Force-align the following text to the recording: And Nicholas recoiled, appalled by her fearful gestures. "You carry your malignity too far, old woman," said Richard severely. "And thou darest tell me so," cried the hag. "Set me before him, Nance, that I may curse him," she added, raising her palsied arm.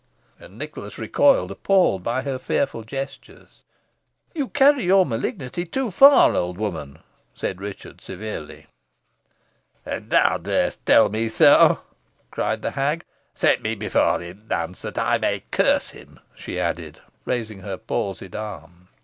And 0.39 0.57
Nicholas 0.57 0.97
recoiled, 0.97 1.51
appalled 1.51 2.01
by 2.01 2.23
her 2.23 2.39
fearful 2.39 2.83
gestures. 2.83 3.61
"You 4.33 4.47
carry 4.47 4.85
your 4.85 5.05
malignity 5.05 5.63
too 5.63 5.91
far, 5.91 6.35
old 6.35 6.57
woman," 6.57 7.03
said 7.35 7.61
Richard 7.61 8.01
severely. 8.01 8.65
"And 9.85 10.09
thou 10.09 10.39
darest 10.39 10.83
tell 10.87 11.09
me 11.09 11.29
so," 11.29 11.81
cried 12.31 12.63
the 12.63 12.71
hag. 12.71 13.03
"Set 13.35 13.61
me 13.61 13.75
before 13.75 14.19
him, 14.21 14.47
Nance, 14.49 14.81
that 14.81 14.97
I 14.97 15.19
may 15.19 15.41
curse 15.51 15.91
him," 15.91 16.19
she 16.35 16.59
added, 16.59 16.99
raising 17.23 17.59
her 17.59 17.77
palsied 17.77 18.33
arm. 18.35 18.87